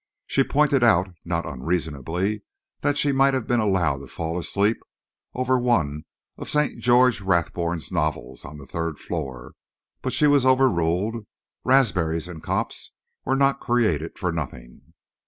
She 0.25 0.43
pointed 0.43 0.81
out, 0.81 1.09
not 1.25 1.45
unreasonably, 1.45 2.41
that 2.81 2.97
she 2.97 3.11
might 3.11 3.35
have 3.35 3.45
been 3.45 3.59
allowed 3.59 3.99
to 3.99 4.07
fall 4.07 4.39
asleep 4.39 4.77
over 5.35 5.59
one 5.59 6.05
of 6.39 6.49
St. 6.49 6.79
George 6.81 7.21
Rathbone's 7.21 7.91
novels 7.91 8.43
on 8.43 8.57
the 8.57 8.65
third 8.65 8.97
floor, 8.97 9.53
but 10.01 10.11
she 10.11 10.25
was 10.25 10.43
overruled. 10.43 11.27
Raspberries 11.63 12.27
and 12.27 12.41
cops 12.41 12.93
were 13.25 13.35
not 13.35 13.59
created 13.59 14.17
for 14.17 14.31
nothing. 14.31 14.95